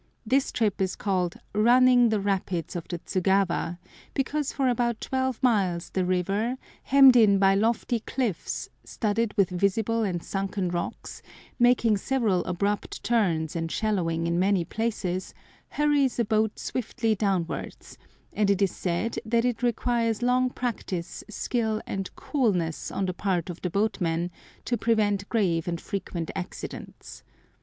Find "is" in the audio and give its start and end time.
0.81-0.95, 18.63-18.71